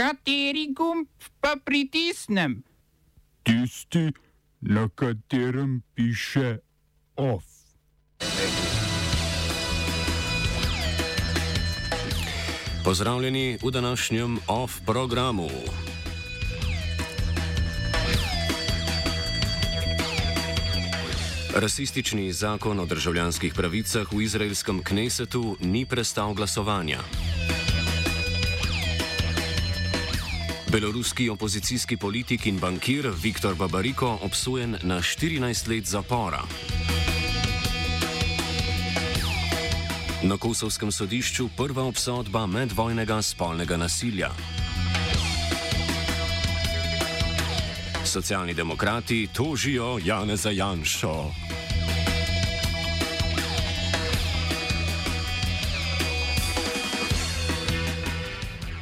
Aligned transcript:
Kateri 0.00 0.72
gumb 0.72 1.08
pa 1.44 1.60
pritisnem? 1.64 2.62
Tisti, 3.44 4.08
na 4.60 4.88
katerem 4.88 5.82
piše 5.94 6.58
OF. 7.16 7.44
Pozdravljeni 12.84 13.58
v 13.62 13.70
današnjem 13.70 14.38
OF 14.48 14.80
programu. 14.86 15.48
Rasistični 21.54 22.32
zakon 22.32 22.80
o 22.80 22.86
državljanskih 22.86 23.54
pravicah 23.54 24.12
v 24.12 24.22
izraelskem 24.22 24.82
knesetu 24.82 25.56
ni 25.60 25.86
prestal 25.86 26.34
glasovanja. 26.34 27.29
Beloruski 30.72 31.30
opozicijski 31.30 31.96
politik 31.96 32.46
in 32.46 32.58
bankir 32.58 33.08
Viktor 33.22 33.54
Babariko 33.54 34.18
obsojen 34.22 34.76
na 34.82 35.00
14 35.00 35.68
let 35.68 35.84
zapora. 35.84 36.42
Na 40.22 40.36
Kosovskem 40.38 40.92
sodišču 40.92 41.48
prva 41.56 41.82
obsodba 41.82 42.46
medvojnega 42.46 43.22
spolnega 43.22 43.76
nasilja. 43.76 44.30
Socialni 48.04 48.54
demokrati 48.54 49.28
tožijo 49.32 49.98
Janeza 50.04 50.50
Janšo. 50.50 51.30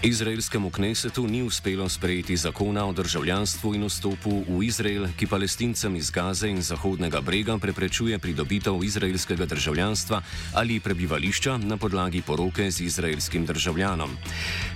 Izraelskemu 0.03 0.71
knesetu 0.71 1.27
ni 1.27 1.43
uspelo 1.43 1.89
sprejeti 1.89 2.37
zakona 2.37 2.87
o 2.87 2.93
državljanstvu 2.93 3.75
in 3.75 3.85
vstopu 3.85 4.45
v 4.49 4.63
Izrael, 4.63 5.09
ki 5.19 5.27
palestincem 5.27 5.97
iz 5.97 6.11
Gaze 6.11 6.47
in 6.49 6.63
Zahodnega 6.63 7.21
brega 7.21 7.59
preprečuje 7.59 8.19
pridobitev 8.19 8.85
izraelskega 8.85 9.47
državljanstva 9.47 10.23
ali 10.55 10.81
prebivališča 10.81 11.57
na 11.57 11.77
podlagi 11.77 12.23
poroke 12.23 12.71
z 12.71 12.81
izraelskim 12.81 13.47
državljanom. 13.47 14.11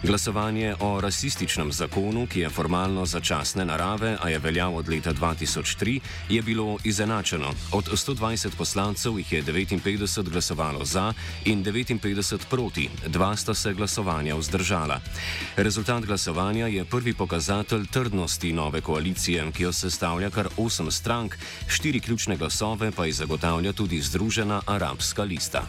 Glasovanje 0.03 0.75
o 0.81 1.01
rasističnem 1.01 1.73
zakonu, 1.73 2.27
ki 2.27 2.41
je 2.41 2.51
formalno 2.51 3.07
začasne 3.07 3.65
narave, 3.65 4.17
a 4.21 4.29
je 4.29 4.39
veljal 4.39 4.75
od 4.77 4.89
leta 4.89 5.15
2003, 5.15 6.01
je 6.29 6.43
bilo 6.43 6.79
izenačeno. 6.85 7.55
Od 7.73 7.85
120 7.85 8.57
poslancev 8.59 9.19
jih 9.19 9.33
je 9.33 9.43
59 9.45 10.29
glasovalo 10.31 10.85
za 10.85 11.13
in 11.45 11.65
59 11.65 12.39
proti, 12.51 12.91
dva 13.07 13.37
sta 13.37 13.55
se 13.55 13.75
glasovanja 13.75 14.35
vzdržala. 14.35 15.12
Rezultat 15.57 16.05
glasovanja 16.05 16.67
je 16.67 16.85
prvi 16.85 17.15
pokazatelj 17.15 17.87
trdnosti 17.87 18.53
nove 18.53 18.81
koalicije, 18.81 19.53
ki 19.53 19.63
jo 19.63 19.73
sestavlja 19.73 20.31
kar 20.31 20.49
osem 20.57 20.91
strank, 20.91 21.37
štiri 21.69 22.01
ključne 22.01 22.37
glasove 22.37 22.91
pa 22.91 23.07
ji 23.07 23.13
zagotavlja 23.13 23.73
tudi 23.73 24.01
Združena 24.01 24.63
arabska 24.67 25.23
lista. 25.23 25.67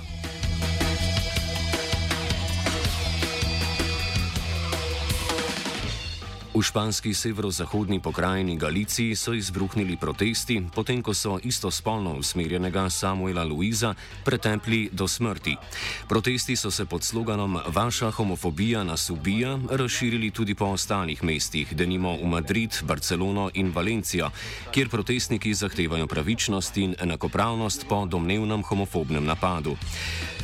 V 6.53 6.61
španski 6.61 7.13
severozahodni 7.13 7.97
pokrajini 7.99 8.53
Galiciji 8.57 9.15
so 9.15 9.33
izbruhnili 9.33 9.97
protesti, 9.97 10.61
potem 10.75 11.01
ko 11.01 11.13
so 11.13 11.39
istospolno 11.43 12.13
usmerjenega 12.13 12.89
Samuela 12.89 13.43
Luiza 13.43 13.95
pretempli 14.25 14.89
do 14.91 15.07
smrti. 15.07 15.55
Protesti 16.07 16.55
so 16.55 16.71
se 16.71 16.85
pod 16.85 17.03
sloganom 17.03 17.57
Vaša 17.67 18.11
homofobija 18.11 18.83
nas 18.83 19.09
ubija 19.09 19.57
razširili 19.71 20.31
tudi 20.31 20.53
po 20.55 20.65
ostalih 20.65 21.23
mestih, 21.23 21.73
denimo 21.75 22.13
v 22.21 22.27
Madrid, 22.27 22.71
Barcelono 22.83 23.49
in 23.53 23.71
Valencijo, 23.75 24.29
kjer 24.71 24.89
protestniki 24.89 25.53
zahtevajo 25.53 26.07
pravičnost 26.07 26.77
in 26.77 26.95
enakopravnost 26.99 27.85
po 27.89 28.05
domnevnem 28.05 28.63
homofobnem 28.63 29.25
napadu. 29.25 29.75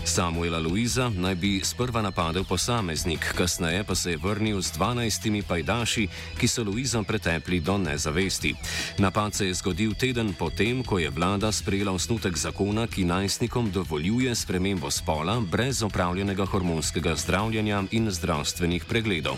Samuela 0.06 0.60
Luiza 0.60 1.12
naj 1.16 1.36
bi 1.36 1.62
sprva 1.64 2.02
napadel 2.02 2.44
posameznik, 2.44 3.34
kasneje 3.38 3.84
pa 3.84 3.96
se 3.96 4.12
je 4.12 4.18
vrnil 4.18 4.62
z 4.62 4.72
12 4.80 5.44
pajdaši, 5.48 5.99
ki 6.40 6.48
so 6.48 6.64
Luiza 6.64 7.04
pretepli 7.04 7.60
do 7.60 7.78
nezavesti. 7.78 8.54
Napad 8.98 9.34
se 9.34 9.48
je 9.48 9.54
zgodil 9.54 9.94
teden 9.94 10.34
potem, 10.34 10.84
ko 10.84 11.00
je 11.00 11.10
vlada 11.10 11.52
sprejela 11.52 11.92
osnutek 11.92 12.38
zakona, 12.38 12.88
ki 12.88 13.06
najstnikom 13.06 13.72
dovoljuje 13.72 14.36
spremembo 14.36 14.92
spola 14.92 15.40
brez 15.42 15.84
opravljenega 15.84 16.46
hormonskega 16.46 17.16
zdravljenja 17.16 17.84
in 17.92 18.12
zdravstvenih 18.12 18.86
pregledov. 18.86 19.38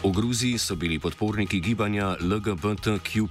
V 0.00 0.08
Gruziji 0.12 0.58
so 0.58 0.76
bili 0.76 0.98
podporniki 0.98 1.60
gibanja 1.60 2.16
LGBTQ 2.20 3.28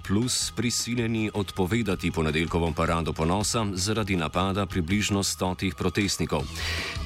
prisiljeni 0.56 1.32
odpovedati 1.34 2.12
ponedeljkovo 2.12 2.74
parado 2.78 3.14
ponosa 3.14 3.66
zaradi 3.74 4.16
napada 4.16 4.66
približno 4.66 5.24
stotih 5.24 5.76
protestnikov. 5.76 6.42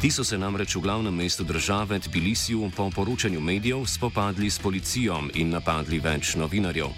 Ti 0.04 0.12
so 0.12 0.24
se 0.24 0.36
namreč 0.36 0.76
v 0.76 0.84
glavnem 0.84 1.16
mestu 1.16 1.44
države 1.44 2.00
Tbilisiju 2.00 2.72
po 2.76 2.90
poročanju 2.92 3.40
medijev 3.40 3.86
spopadli 3.86 4.50
s 4.50 4.60
policijo 4.60 5.22
in 5.34 5.50
napadli 5.50 6.00
več 6.00 6.36
novinarjev. 6.36 6.92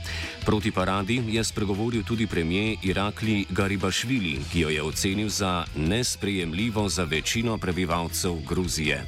Proti 0.46 0.72
paradi 0.72 1.22
je 1.28 1.44
spregovoril 1.44 2.02
tudi 2.04 2.28
premijer 2.28 2.78
Irakli 2.82 3.46
Garibašvili, 3.50 4.40
ki 4.52 4.60
jo 4.60 4.70
je 4.70 4.84
ocenil 4.84 5.30
za 5.30 5.66
nesprejemljivo 5.76 6.90
za 6.90 7.04
večino 7.04 7.58
prebivalcev 7.58 8.42
Gruzije. 8.48 9.06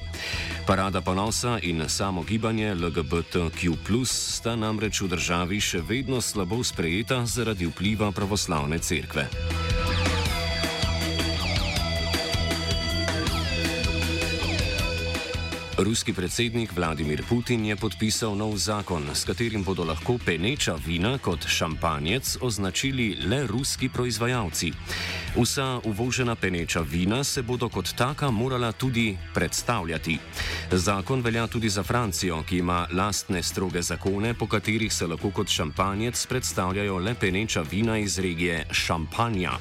Parada 0.67 1.01
ponosa 1.01 1.57
in 1.61 1.89
samo 1.89 2.23
gibanje 2.23 2.75
LGBTQ 2.75 4.05
sta 4.05 4.55
namreč 4.55 5.01
v 5.01 5.07
državi 5.07 5.57
še 5.59 5.81
vedno 5.81 6.21
slabo 6.21 6.63
sprejeta 6.63 7.25
zaradi 7.25 7.65
vpliva 7.65 8.11
pravoslavne 8.11 8.79
cerkve. 8.79 9.66
Ruski 15.77 16.13
predsednik 16.13 16.73
Vladimir 16.75 17.23
Putin 17.29 17.65
je 17.65 17.75
podpisal 17.75 18.33
nov 18.33 18.57
zakon, 18.57 19.05
s 19.13 19.21
katerim 19.29 19.61
bodo 19.63 19.85
lahko 19.85 20.17
peneča 20.17 20.73
vina 20.73 21.17
kot 21.21 21.45
šampanjec 21.45 22.37
označili 22.41 23.13
le 23.29 23.45
ruski 23.47 23.89
proizvajalci. 23.89 24.71
Vsa 25.37 25.79
uvožena 25.85 26.35
peneča 26.35 26.81
vina 26.81 27.23
se 27.23 27.41
bodo 27.41 27.69
kot 27.69 27.93
taka 27.93 28.31
morala 28.31 28.71
tudi 28.71 29.17
predstavljati. 29.33 30.17
Zakon 30.71 31.21
velja 31.21 31.47
tudi 31.47 31.69
za 31.69 31.83
Francijo, 31.83 32.43
ki 32.43 32.57
ima 32.57 32.87
lastne 32.91 33.43
stroge 33.43 33.81
zakone, 33.81 34.33
po 34.33 34.47
katerih 34.47 34.93
se 34.93 35.07
lahko 35.07 35.31
kot 35.31 35.47
šampanjec 35.47 36.25
predstavljajo 36.25 36.97
le 36.97 37.13
peneča 37.13 37.61
vina 37.61 37.97
iz 37.97 38.19
regije 38.19 38.65
Šampanja. 38.71 39.51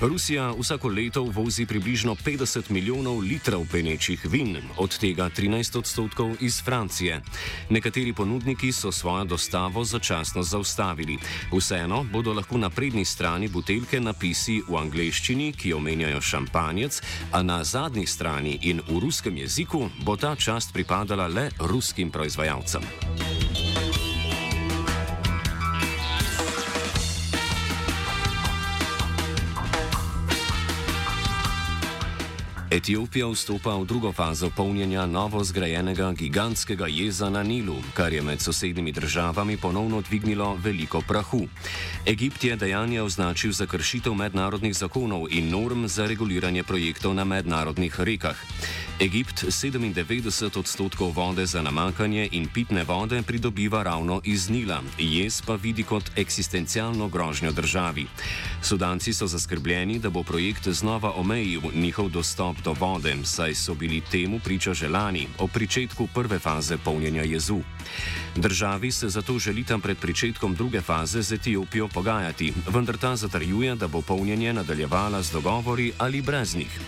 Rusija 0.00 0.50
vsako 0.58 0.88
leto 0.88 1.22
uvozi 1.22 1.66
približno 1.66 2.14
50 2.14 2.70
milijonov 2.70 3.18
litrov 3.20 3.66
penečih 3.72 4.26
vin, 4.30 4.56
od 4.76 4.98
tega 4.98 5.30
13 5.36 5.78
odstotkov 5.78 6.36
iz 6.40 6.62
Francije. 6.64 7.20
Nekateri 7.70 8.12
ponudniki 8.12 8.72
so 8.72 8.92
svojo 8.92 9.24
dostavo 9.24 9.84
začasno 9.84 10.42
zaustavili. 10.42 11.18
Vseeno 11.52 12.04
bodo 12.12 12.32
lahko 12.32 12.58
na 12.58 12.70
prednji 12.70 13.04
strani 13.04 13.48
buteljke 13.48 14.00
napisi 14.00 14.62
v 14.68 14.76
angleščini, 14.76 15.52
ki 15.52 15.72
omenjajo 15.72 16.20
šampanjec, 16.20 17.02
a 17.32 17.42
na 17.42 17.64
zadnji 17.64 18.06
strani 18.06 18.58
in 18.62 18.80
v 18.88 19.00
ruskem 19.00 19.36
jeziku 19.36 19.88
bo 20.04 20.16
ta 20.16 20.36
čast 20.36 20.72
pripadala 20.72 21.26
le 21.26 21.50
ruskim 21.60 22.10
proizvajalcem. 22.10 23.35
Etiopija 32.76 33.24
vstopa 33.32 33.72
v 33.80 33.86
drugo 33.88 34.12
fazo 34.12 34.50
polnjenja 34.52 35.06
novo 35.06 35.40
zgrajenega 35.44 36.12
gigantskega 36.12 36.86
jeza 36.86 37.30
na 37.30 37.42
Nilu, 37.42 37.76
kar 37.94 38.12
je 38.12 38.22
med 38.22 38.40
sosednjimi 38.40 38.92
državami 38.92 39.56
ponovno 39.56 40.00
dvignilo 40.00 40.58
veliko 40.60 41.00
prahu. 41.00 41.48
Egipt 42.06 42.44
je 42.44 42.56
dejanje 42.56 43.02
označil 43.02 43.52
za 43.52 43.66
kršitev 43.66 44.14
mednarodnih 44.14 44.76
zakonov 44.76 45.24
in 45.30 45.48
norm 45.50 45.88
za 45.88 46.06
reguliranje 46.06 46.62
projektov 46.62 47.14
na 47.14 47.24
mednarodnih 47.24 48.00
rekah. 48.00 48.36
Egipt 48.96 49.44
97 49.52 50.56
odstotkov 50.56 51.12
vode 51.12 51.44
za 51.46 51.60
namakanje 51.60 52.32
in 52.32 52.48
pitne 52.48 52.80
vode 52.80 53.20
pridobiva 53.22 53.82
ravno 53.82 54.20
iz 54.24 54.48
Nila, 54.48 54.80
jez 54.98 55.42
pa 55.44 55.54
vidi 55.54 55.82
kot 55.82 56.16
eksistencialno 56.16 57.08
grožnjo 57.08 57.52
državi. 57.52 58.06
Sudanci 58.62 59.12
so 59.12 59.26
zaskrbljeni, 59.26 59.98
da 59.98 60.10
bo 60.10 60.22
projekt 60.22 60.68
znova 60.68 61.12
omejil 61.12 61.60
njihov 61.74 62.08
dostop 62.08 62.56
do 62.64 62.72
vode, 62.72 63.16
saj 63.24 63.54
so 63.54 63.74
bili 63.74 64.00
temu 64.00 64.40
priča 64.40 64.74
želani 64.74 65.28
ob 65.38 65.50
pričetku 65.52 66.08
prve 66.14 66.38
faze 66.38 66.78
polnjenja 66.78 67.22
jezu. 67.22 67.60
Državi 68.36 68.92
se 68.92 69.08
zato 69.08 69.38
želita 69.38 69.78
pred 69.78 69.98
pričetkom 69.98 70.54
druge 70.54 70.80
faze 70.80 71.22
z 71.22 71.32
Etiopijo 71.32 71.88
pogajati, 71.88 72.52
vendar 72.68 72.96
ta 72.96 73.16
zatrjuje, 73.16 73.74
da 73.74 73.88
bo 73.88 74.00
polnjenje 74.00 74.52
nadaljevala 74.52 75.22
z 75.22 75.32
dogovori 75.32 75.92
ali 75.98 76.22
brez 76.22 76.56
njih. 76.56 76.80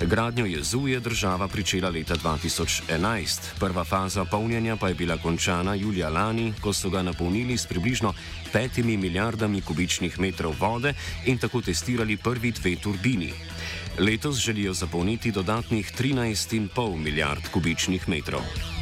Gradnjo 0.00 0.46
jezu 0.46 0.88
je 0.88 1.00
država 1.00 1.49
pričela 1.52 1.90
leta 1.90 2.14
2011, 2.14 3.40
prva 3.58 3.84
faza 3.84 4.24
polnjenja 4.24 4.76
pa 4.76 4.88
je 4.88 4.94
bila 4.94 5.18
končana 5.18 5.74
julija 5.74 6.08
lani, 6.08 6.52
ko 6.60 6.72
so 6.72 6.90
ga 6.90 7.02
napolnili 7.02 7.58
s 7.58 7.66
približno 7.66 8.14
5 8.52 8.84
milijardami 8.84 9.60
kubičnih 9.60 10.18
metrov 10.20 10.54
vode 10.60 10.94
in 11.26 11.38
tako 11.38 11.60
testirali 11.60 12.16
prvi 12.16 12.50
dve 12.52 12.76
turbini. 12.76 13.32
Letos 13.98 14.36
želijo 14.36 14.74
zapolniti 14.74 15.32
dodatnih 15.32 15.92
13,5 15.98 16.96
milijard 16.96 17.50
kubičnih 17.52 18.08
metrov. 18.08 18.79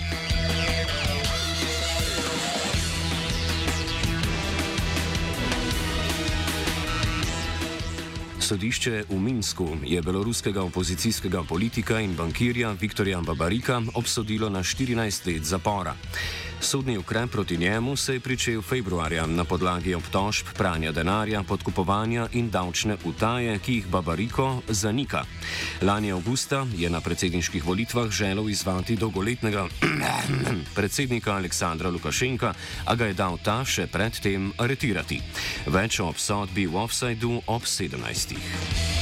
Sodišče 8.49 9.13
v 9.13 9.17
Minsku 9.21 9.85
je 9.85 10.01
beloruskega 10.03 10.63
opozicijskega 10.65 11.43
politika 11.45 12.01
in 12.01 12.15
bankirja 12.17 12.73
Viktorja 12.81 13.21
Babarika 13.21 13.83
obsodilo 13.95 14.49
na 14.49 14.63
14 14.65 15.27
let 15.29 15.45
zapora. 15.45 15.93
Sodni 16.61 16.99
ukrep 16.99 17.31
proti 17.31 17.57
njemu 17.57 17.97
se 17.97 18.15
je 18.15 18.21
pričel 18.21 18.63
februarja 18.63 19.27
na 19.27 19.45
podlagi 19.45 19.95
obtožb 19.95 20.47
pranja 20.57 20.93
denarja, 20.93 21.43
podkupovanja 21.43 22.29
in 22.33 22.51
davčne 22.51 22.97
utaje, 23.05 23.59
ki 23.59 23.75
jih 23.75 23.87
Babariko 23.87 24.63
zanika. 24.69 25.25
Lani 25.83 26.13
avgusta 26.13 26.67
je 26.77 26.91
na 26.91 27.01
predsedniških 27.01 27.65
volitvah 27.65 28.11
želel 28.11 28.51
izvati 28.51 28.97
dolgoletnega 28.97 29.67
predsednika 30.77 31.35
Aleksandra 31.35 31.91
Lukašenka, 31.91 32.55
a 32.85 32.95
ga 32.95 33.07
je 33.07 33.15
dal 33.15 33.39
ta 33.45 33.65
še 33.65 33.87
predtem 33.87 34.53
aretirati. 34.59 35.23
Več 35.67 36.01
o 36.01 36.09
obsodbi 36.09 36.67
v 36.67 36.77
offsajdu 36.77 37.43
ob 37.47 37.63
17. 37.63 38.98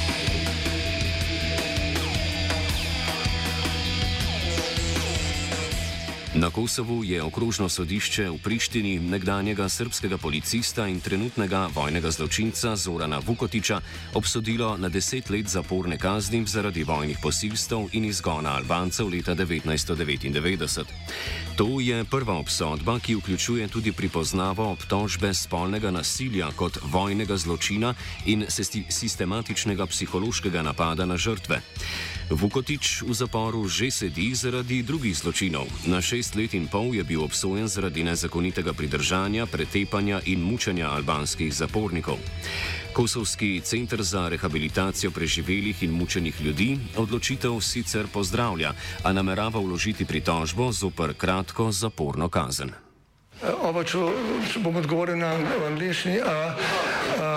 Na 6.37 6.51
Kosovu 6.51 7.05
je 7.05 7.23
okrožno 7.23 7.69
sodišče 7.69 8.29
v 8.31 8.39
Prištini 8.45 8.99
nekdanjega 9.01 9.69
srpskega 9.69 10.19
policista 10.19 10.85
in 10.87 11.01
trenutnega 11.01 11.69
vojnega 11.75 12.11
zločinca 12.11 12.77
Zorana 12.77 13.23
Vukotiča 13.27 13.81
obsodilo 14.15 14.77
na 14.77 14.89
deset 14.89 15.31
let 15.31 15.49
zaporne 15.49 15.99
kazni 15.99 16.45
zaradi 16.47 16.85
vojnih 16.85 17.19
posilstev 17.23 17.89
in 17.93 18.05
izgona 18.05 18.53
Albancev 18.57 19.09
leta 19.09 19.35
1999. 19.35 20.85
To 21.57 21.81
je 21.81 22.05
prva 22.05 22.37
obsodba, 22.37 22.99
ki 23.01 23.15
vključuje 23.15 23.69
tudi 23.69 23.93
pripoznavo 23.93 24.71
obtožbe 24.73 25.35
spolnega 25.35 25.91
nasilja 25.91 26.51
kot 26.57 26.79
vojnega 26.85 27.37
zločina 27.37 27.95
in 28.27 28.45
sistematičnega 28.89 29.87
psihološkega 29.87 30.63
napada 30.63 31.07
na 31.09 31.17
žrtve. 31.17 31.61
Vukotič 32.31 33.03
v 33.09 33.15
zaporu 33.15 33.65
že 33.69 33.91
sedi 33.91 34.35
zaradi 34.35 34.83
drugih 34.83 35.17
zločinov. 35.17 35.65
Na 35.87 36.03
šest 36.05 36.37
let 36.37 36.55
in 36.55 36.69
pol 36.69 36.93
je 36.95 37.05
bil 37.05 37.25
obsojen 37.25 37.69
zaradi 37.69 38.05
nezakonitega 38.05 38.77
pridržanja, 38.77 39.47
pretepanja 39.47 40.21
in 40.27 40.45
mučenja 40.45 40.93
albanskih 40.93 41.55
zapornikov. 41.55 42.21
Kosovski 42.97 43.61
centr 43.61 44.03
za 44.03 44.29
rehabilitacijo 44.29 45.11
preživelih 45.11 45.83
in 45.83 45.91
mučenih 45.91 46.41
ljudi 46.41 46.79
odločitev 46.97 47.61
sicer 47.61 48.07
pozdravlja, 48.13 48.73
a 49.03 49.13
namerava 49.13 49.61
vložiti 49.61 50.05
pritožbo 50.05 50.73
zoper 50.73 51.13
kratko 51.15 51.69
zaporno 51.73 52.29
kazen. 52.29 52.73
Oba, 53.61 53.85
če 53.85 53.99
bom 54.65 54.77
odgovoril 54.81 55.21
na 55.21 55.35
angliški. 55.69 56.17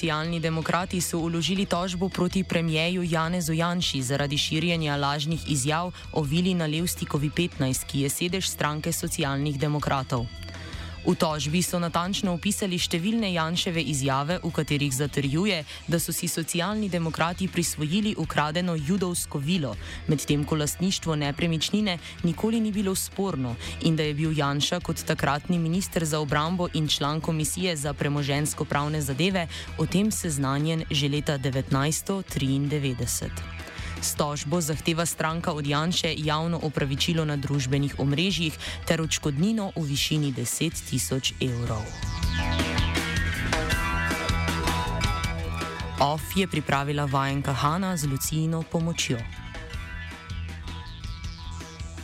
Socialni 0.00 0.40
demokrati 0.40 0.96
so 1.00 1.18
uložili 1.18 1.66
tožbo 1.66 2.08
proti 2.08 2.44
premijeju 2.44 3.02
Janezu 3.04 3.52
Janši 3.52 4.02
zaradi 4.02 4.38
širjenja 4.38 4.96
lažnih 4.96 5.50
izjav 5.52 5.92
o 6.12 6.22
vili 6.22 6.54
na 6.54 6.66
Levstikovi 6.66 7.30
15, 7.30 7.84
ki 7.84 8.00
je 8.00 8.08
sedež 8.08 8.48
stranke 8.48 8.92
socialnih 8.92 9.60
demokratov. 9.60 10.24
V 11.00 11.16
tožbi 11.16 11.64
so 11.64 11.80
natančno 11.80 12.36
opisali 12.36 12.76
številne 12.76 13.32
Janševe 13.32 13.80
izjave, 13.80 14.36
v 14.44 14.52
katerih 14.52 14.92
zatrjuje, 14.92 15.64
da 15.88 15.96
so 15.96 16.12
si 16.12 16.28
socialni 16.28 16.92
demokrati 16.92 17.48
prisvojili 17.48 18.12
ukradeno 18.20 18.76
judovsko 18.76 19.40
vilo, 19.40 19.72
medtem 20.12 20.44
ko 20.44 20.60
lastništvo 20.60 21.16
nepremičnine 21.16 21.96
nikoli 22.28 22.60
ni 22.60 22.68
bilo 22.72 22.94
sporno 22.94 23.56
in 23.80 23.96
da 23.96 24.02
je 24.04 24.14
bil 24.14 24.36
Janša 24.36 24.80
kot 24.84 25.00
takratni 25.08 25.58
minister 25.58 26.04
za 26.04 26.20
obrambo 26.20 26.68
in 26.74 26.88
član 26.88 27.20
komisije 27.20 27.76
za 27.76 27.92
premožensko 27.96 28.64
pravne 28.64 29.00
zadeve 29.00 29.48
o 29.78 29.86
tem 29.86 30.10
seznanjen 30.12 30.84
že 30.90 31.08
leta 31.08 31.38
1993. 31.38 33.59
S 34.00 34.14
tožbo 34.14 34.60
zahteva 34.60 35.06
stranka 35.06 35.52
od 35.52 35.66
Janše 35.66 36.14
javno 36.16 36.60
opravičilo 36.62 37.24
na 37.24 37.36
družbenih 37.36 37.98
omrežjih 37.98 38.56
ter 38.88 39.00
odškodnino 39.00 39.72
v 39.76 39.84
višini 39.84 40.32
10 40.32 40.88
tisoč 40.88 41.32
evrov. 41.40 41.84
OF 46.00 46.36
je 46.36 46.48
pripravila 46.48 47.04
vajenka 47.04 47.52
Hanna 47.52 47.96
z 47.96 48.08
Lucijino 48.08 48.62
pomočjo. 48.62 49.18